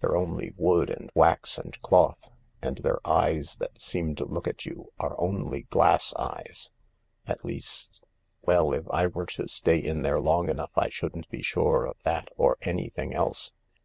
[0.00, 4.66] They're only wood and wax and cloth, and their eyes that seem to look at
[4.66, 6.72] you are only glass eyes.
[7.24, 8.02] At least...
[8.42, 12.30] well, if I were to stay in there long I shouldn't be sure of that
[12.34, 13.52] or anything else.